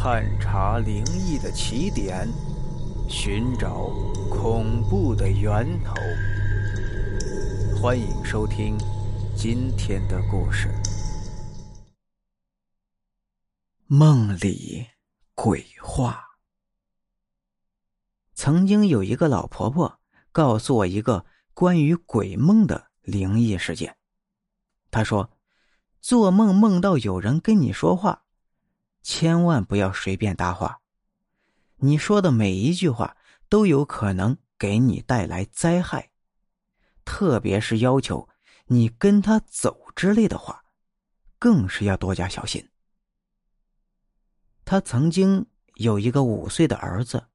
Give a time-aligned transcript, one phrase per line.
[0.00, 2.28] 探查灵异的起点，
[3.10, 3.90] 寻找
[4.30, 5.92] 恐怖的源头。
[7.76, 8.78] 欢迎收听
[9.36, 10.68] 今天的故事：
[13.88, 14.86] 梦里
[15.34, 16.28] 鬼话。
[18.34, 19.98] 曾经有一个老婆婆
[20.30, 23.96] 告诉我一个关于鬼梦的灵异事件。
[24.92, 25.32] 她说，
[26.00, 28.26] 做梦梦到有人跟你说话。
[29.02, 30.80] 千万不要随便搭话，
[31.76, 33.16] 你说的每一句话
[33.48, 36.10] 都有可能给你带来灾害，
[37.04, 38.28] 特别是要求
[38.66, 40.64] 你跟他走之类的话，
[41.38, 42.68] 更是要多加小心。
[44.64, 45.46] 他曾经
[45.76, 47.28] 有一个五岁的儿子，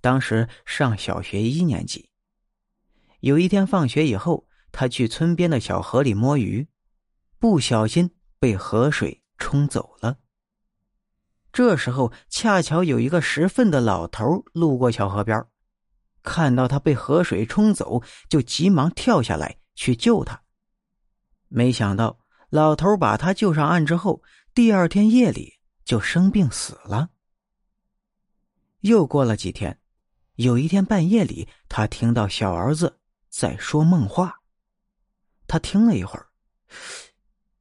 [0.00, 2.08] 当时上小学一年级。
[3.20, 6.66] 有一天放学以后，他去村边的小河里摸鱼，
[7.38, 10.18] 不小心被河水冲走了。
[11.52, 15.44] 这时候，恰巧有一个拾粪的老头路过小河边，
[16.22, 20.42] 看到他被河水冲走，就急忙跳下来去救他。
[21.48, 24.22] 没想到，老头把他救上岸之后，
[24.54, 27.10] 第二天夜里就生病死了。
[28.80, 29.78] 又过了几天，
[30.36, 34.40] 有一天半夜里，他听到小儿子在说梦话，
[35.46, 36.26] 他听了一会儿，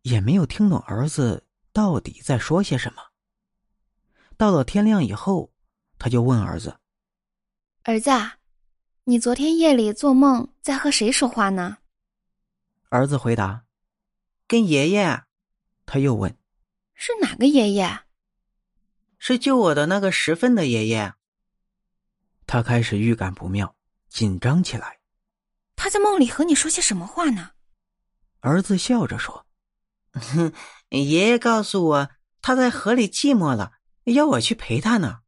[0.04, 3.11] 也没有听懂儿子到底在说些什么。
[4.42, 5.54] 到了天亮以后，
[6.00, 6.80] 他就问儿子
[7.86, 8.10] ：“儿子，
[9.04, 11.78] 你昨天夜里做梦在和谁说话呢？”
[12.90, 13.66] 儿子回答
[14.50, 15.26] ：“跟爷爷。”
[15.86, 16.36] 他又问
[16.96, 18.00] ：“是哪个爷爷
[19.20, 21.14] ？”“是救我的那个拾粪的爷爷。”
[22.48, 23.76] 他开始预感不妙，
[24.10, 25.02] 紧张起来。
[25.76, 27.52] 他在梦里和你说些什么话呢？
[28.40, 29.46] 儿子笑着说
[30.18, 30.52] ：“哼，
[30.90, 32.10] 爷爷告诉我
[32.42, 33.74] 他在河里寂寞了。”
[34.06, 35.20] 要我去陪他呢。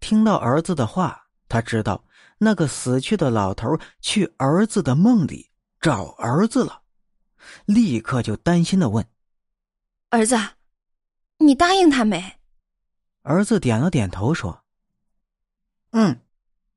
[0.00, 2.04] 听到儿子的话，他知道
[2.38, 5.50] 那个死去的老头去儿子的梦里
[5.80, 6.82] 找儿子了，
[7.64, 9.06] 立刻就担心的问
[10.10, 10.36] ：“儿子，
[11.38, 12.38] 你答应他没？”
[13.22, 14.64] 儿子点了点头，说
[15.90, 16.20] ：“嗯，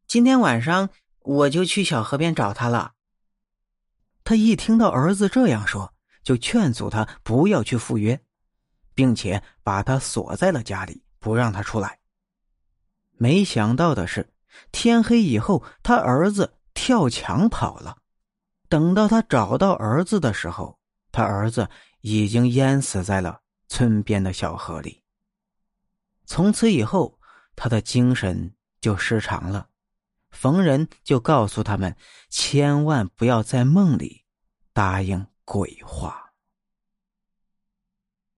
[0.07, 0.89] 今天晚上
[1.19, 2.93] 我就去小河边找他了。”
[4.23, 8.19] 他一听到儿子这样说，就劝阻他不要去赴约，
[8.95, 11.03] 并且把他锁在了家里。
[11.19, 11.99] 不让他出来。
[13.11, 14.33] 没想到的是，
[14.71, 17.97] 天黑以后，他儿子跳墙跑了。
[18.69, 20.79] 等到他找到儿子的时候，
[21.11, 21.69] 他儿子
[22.01, 25.03] 已经淹死在了村边的小河里。
[26.25, 27.19] 从此以后，
[27.55, 29.67] 他的精神就失常了，
[30.29, 31.95] 逢人就告诉他们，
[32.29, 34.23] 千万不要在梦里
[34.71, 36.28] 答应鬼话。